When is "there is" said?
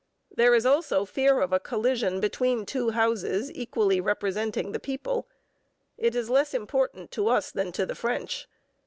0.35-0.65